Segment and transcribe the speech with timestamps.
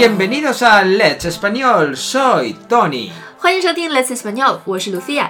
[0.00, 3.10] Bienvenidos a Let's Español, soy Tony。
[3.36, 5.28] 欢迎收听 Let's Español，我是 Lucia。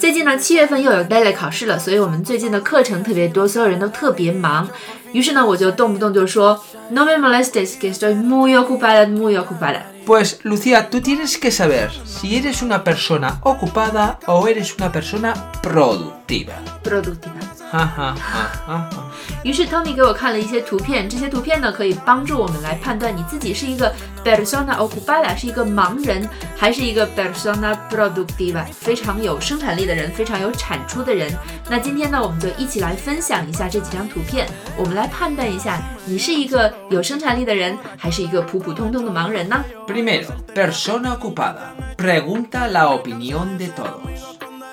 [0.00, 4.66] 最近呢，七月份又有 daily 考试了，所以我们最近的课程特别多，所有人都特别忙。
[5.12, 6.58] 于是呢，我就动不动就说
[6.90, 9.82] No me molestes, que estoy muy ocupada, muy ocupada。
[10.06, 15.34] Pues Lucía, tú tienes que saber si eres una persona ocupada o eres una persona
[15.62, 16.54] productiva.
[16.82, 17.47] productiva。
[17.71, 19.03] 哈哈哈哈哈，
[19.43, 23.93] 于是 Tony 给我看了一些图片，这些图片呢可以帮助我们来判断你自己是一个
[24.25, 26.27] persona ocupada 是一个盲人，
[26.57, 31.31] 还是一个 persona productiva 非常有生产力的人，非常有产出的人。
[31.69, 41.75] 那今天呢，我们就一起来分享一下这几张图片，我们来判断一下你是一个有生产力的人，还是一个普普通通的盲人呢？Primero persona ocupada.
[41.95, 44.01] Pregunta la opinión de todo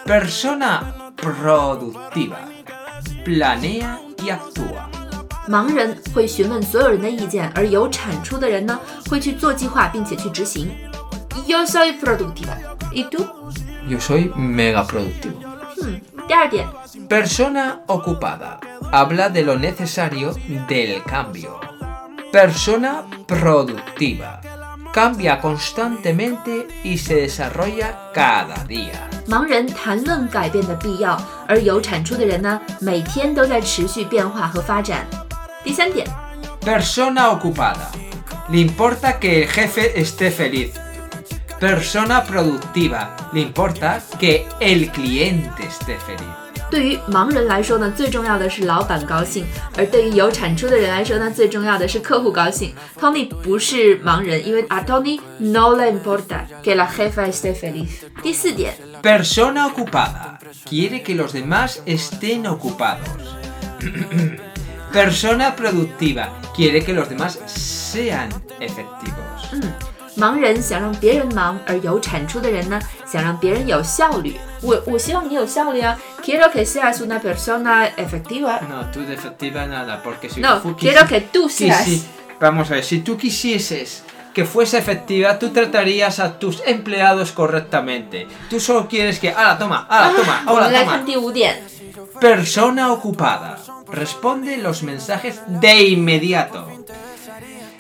[0.06, 0.80] persona
[1.14, 2.55] productiva.。
[3.25, 4.89] Planea y actúa.
[5.47, 10.69] 盲人会询问所有人的意见，而有产出的人呢，会去做计划并且去执行。
[11.47, 12.55] Yo soy productiva.
[12.91, 13.25] ¿Y tú？
[13.89, 15.41] Yo soy mega productivo.
[15.83, 16.67] 嗯，第二点。
[17.09, 18.59] Persona ocupada.
[18.91, 20.33] Habla de lo necesario
[20.67, 21.59] del cambio.
[22.31, 24.39] Persona productiva.
[24.95, 28.91] Cambia constantemente y se desarrolla cada día.
[29.27, 35.07] 盲人谈论改变的必要，而有产出的人呢，每天都在持续变化和发展。
[35.63, 36.05] 第三点，
[36.65, 37.91] Persona ocupada.
[38.49, 40.73] Le importa que el jefe esté feliz.
[41.59, 43.15] Persona productiva.
[43.31, 46.44] Le importa que el cliente esté feliz.
[46.75, 49.43] 对于盲人来说呢，最重要的是老板高兴；
[49.77, 52.73] 而对于有产出的人来说呢，最重要的是客户高兴。
[52.99, 57.87] Tony 不是盲人，因为 a Tony no le importa que la jefa esté feliz。
[58.23, 60.39] 第四点， Persona ocupada.
[60.65, 63.35] Quiere que los demás estén ocupados.
[64.93, 66.29] Persona productiva.
[66.55, 69.84] Quiere que los demás sean efectivos.
[70.17, 74.35] 盲人想让别人忙，而有产出的人呢，想让别人有效率。
[74.61, 78.59] 我我希望你有效率啊，Quiero que seas una persona efectiva。
[78.67, 81.85] No, tú de efectiva nada, porque si No, tú quiero quisi- que tú Sí, seas.
[81.85, 82.03] sí.
[82.39, 84.03] Vamos a ver, si tú quisieses
[84.33, 88.27] que fuese efectiva, tú tratarías a tus empleados correctamente.
[88.49, 89.87] Tú solo quieres que, ¡Hala, toma!
[89.89, 90.43] ¡Hala, toma!
[90.47, 90.89] 我 ¡Hola, 们来 toma!
[90.91, 91.61] 看第五点。
[92.19, 93.57] Persona ocupada.
[93.91, 96.67] Responde los mensajes de inmediato.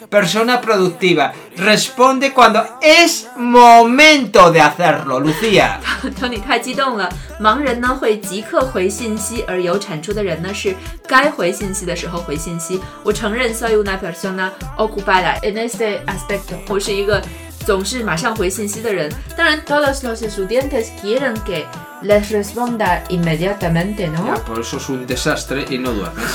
[0.09, 1.31] Persona productiva.
[1.57, 5.79] Responde cuando es momento de hacerlo, Lucía.
[6.19, 7.09] Tony 太激动了，
[7.39, 10.75] 盲人呢会即刻回信息，而有产出的人呢是
[11.07, 12.81] 该回信息的时候回信息。
[13.03, 17.21] 我承认 soy una persona ocupada en este aspecto，我是一个
[17.65, 19.11] 总是马上回信息的人。
[19.37, 21.65] 当然，todos los estudiantes quieren que
[22.01, 24.25] les responda inmediatamente，¿no？
[24.25, 26.27] Ya, por eso es un desastre y no duermes.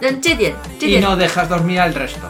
[0.00, 2.28] 那这点，这 Y 点 no dejas dormir al resto.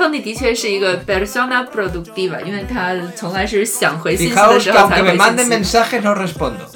[0.00, 5.76] Tony 的确是一个 persona productiva，因为他从来是想回信息的 Fijaos 时 que 候才 aunque 回 me manden 信息。
[5.76, 6.66] mensajes no respondo.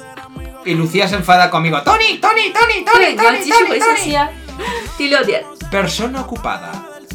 [0.63, 1.81] Y Lucía se enfada conmigo.
[1.83, 4.19] Tony, Tony, Tony, 对， Tony, 你要 Tony, 及时 Tony, 回信息 Tony.
[4.19, 4.29] 啊。
[4.97, 5.43] 第六点。
[5.71, 6.71] Persona ocupada.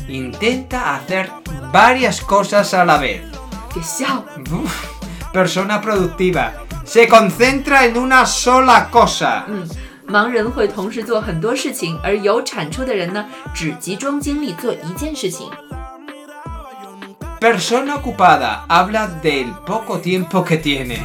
[0.08, 1.28] Intenta hacer
[1.72, 3.20] varias cosas a la vez.
[3.72, 4.24] 别笑。
[4.50, 4.86] Uf.
[5.32, 6.52] Persona productiva.
[6.84, 9.44] Se concentra en una sola cosa.
[9.48, 9.68] 嗯，
[10.08, 15.50] 盲人会同时做很多事情，而有产出的人呢，只集中精力做一件事情。
[17.40, 18.64] Persona ocupada.
[18.68, 21.04] Habla del poco tiempo que tiene.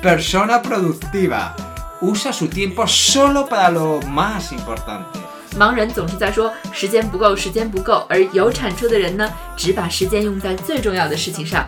[0.00, 1.54] Persona productiva.
[2.00, 5.20] Usa su tiempo solo para lo más importante.
[5.58, 11.66] 盲人总是在说时间不够，时间不够，而有产出的人呢，只把时间用在最重要的事情上。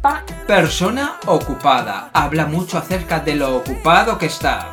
[0.00, 2.10] 八， Persona ocupada.
[2.12, 4.66] Habla mucho acerca de lo ocupado que está.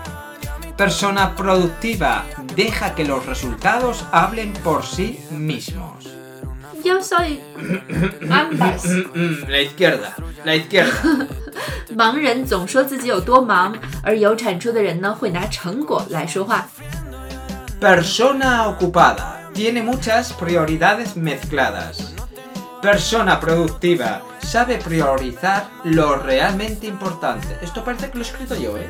[0.77, 2.23] Persona productiva.
[2.55, 6.05] Deja que los resultados hablen por sí mismos.
[6.82, 7.40] Yo soy
[8.30, 8.84] ambas。
[9.48, 10.14] La izquierda.
[10.44, 11.26] La izquierda.
[11.96, 16.68] 盲人总说自己有多忙，而有产出的人呢，会拿成果来说话。
[17.80, 19.38] Persona ocupada.
[19.54, 22.14] Tiene muchas prioridades mezcladas.
[22.80, 24.20] Persona productiva.
[24.40, 27.58] Sabe priorizar lo realmente importante.
[27.62, 28.88] Esto parece que lo he escrito yo, ¿eh?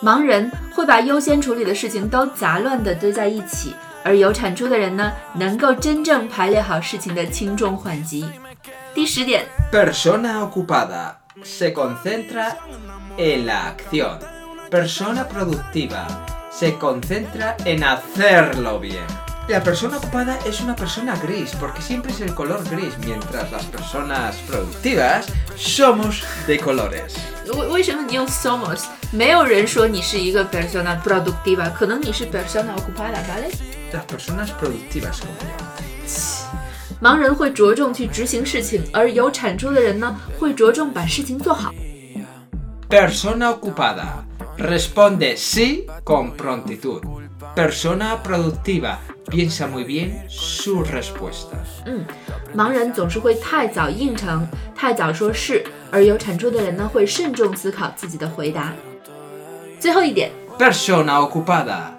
[0.00, 8.25] 盲人会把优先处理的事情都杂乱地堆在一起，而有产出的人呢，能够真正排列好事情的轻重缓急。
[8.93, 11.15] 第十点， Persona ocupada.
[11.43, 12.57] Se concentra
[13.17, 14.19] en la acción.
[14.69, 16.05] Persona productiva.
[16.51, 19.03] Se concentra en hacerlo bien.
[19.49, 23.65] La persona ocupada es una persona gris, porque siempre es el color gris, mientras las
[23.65, 25.25] personas productivas
[25.57, 27.15] somos de colores.
[27.47, 28.85] 为为什么你用 somos？
[29.11, 33.51] 没有人说你是一个 persona productiva，可能你是 persona ocupada，¿vale？
[33.91, 36.43] Las personas productivas como yo.
[37.01, 41.73] 盲人会着重去执行事情，而有产出的人呢，会着重把事情做好。
[42.89, 44.23] Persona ocupada.
[44.57, 47.01] Responde sí con prontitud.
[47.55, 48.99] Persona productiva.
[49.25, 51.81] Piensa muy bien sus respuestas.
[51.85, 52.05] 嗯，
[52.56, 58.72] 盲人总是会太早应承，太早说是，而有产出的人呢，会慎重思考自己的回答。
[59.78, 61.96] 最后一点，Persona ocupada.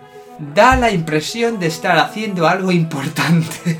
[0.55, 3.77] Da la impresión de estar haciendo algo importante.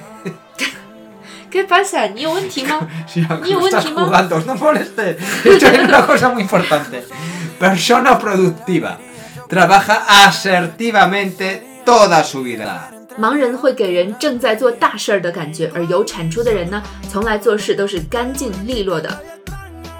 [1.51, 2.07] ¿qué pasa？
[2.13, 5.18] 你有问题吗？Si la Ni buen estás jugando, no moleste.
[5.44, 7.04] Esto es una cosa muy importante.
[7.60, 8.98] Persona productiva.
[9.48, 12.92] Trabaja asertivamente toda su vida.
[13.17, 19.21] 盲人会给人正在做大事儿的感觉，而有产出的人呢，从来做事都是干净利落的。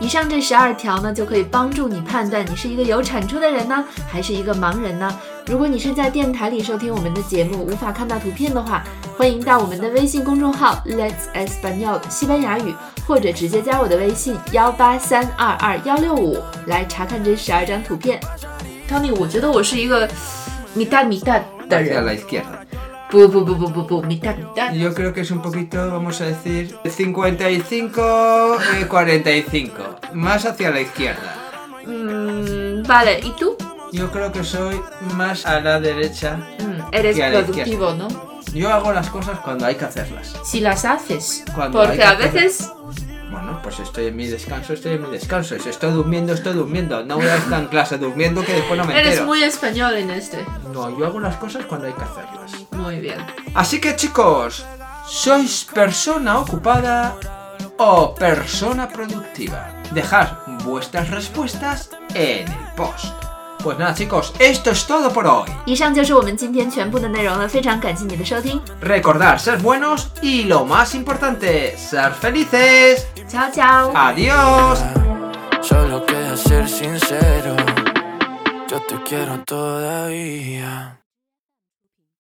[0.02, 5.14] 以上这十二条呢，就可以帮助你判断你是一个有产出的人呢，还是一个盲人呢？
[5.46, 8.82] 如果你是在电台里收听我们的节目，无法看到图片的话，
[9.18, 12.74] 欢迎到我们的微信公众号 Let's Español 西班牙语，
[13.06, 18.22] 或者直接加我的微信幺八三二二幺六五来查看这十二张图片。
[18.90, 20.08] Tony，我觉得我是一个
[20.74, 22.20] 米大米大的人，
[23.10, 24.72] Pu, pu, pu, mitad, mitad.
[24.74, 29.84] Yo creo que es un poquito, vamos a decir, 55, eh, 45.
[30.14, 31.36] Más hacia la izquierda.
[31.88, 33.58] Mm, vale, ¿y tú?
[33.92, 34.80] Yo creo que soy
[35.16, 36.38] más a la derecha.
[36.60, 38.08] Mm, eres productivo, ¿no?
[38.54, 40.36] Yo hago las cosas cuando hay que hacerlas.
[40.44, 41.44] Si las haces.
[41.56, 43.09] Cuando Porque a veces hacerlas.
[43.30, 45.58] Bueno, pues estoy en mi descanso, estoy en mi descanso.
[45.60, 47.04] Si estoy durmiendo, estoy durmiendo.
[47.06, 49.28] No voy a estar en clase durmiendo que después no me eres entero.
[49.28, 50.44] muy español en este.
[50.74, 52.52] No, yo hago las cosas cuando hay que hacerlas.
[52.72, 53.20] Muy bien.
[53.54, 54.66] Así que chicos,
[55.08, 57.16] ¿sois persona ocupada
[57.78, 59.84] o persona productiva?
[59.92, 60.30] Dejad
[60.64, 63.29] vuestras respuestas en el post.
[63.64, 65.50] Pues nada chicos, esto es todo por hoy.
[68.80, 73.08] Recordar ser buenos y lo más importante, ser felices.
[73.28, 73.92] Chao, chao.
[73.94, 74.80] Adiós.
[75.62, 77.56] Solo queda ser sincero.
[78.70, 80.99] Yo te quiero todavía.